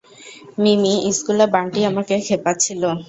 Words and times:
মিমি, 0.61 0.93
স্কুলে 1.17 1.45
বান্টি 1.53 1.79
আমাকে 1.85 2.13
খেপাচ্ছিলো। 2.27 2.89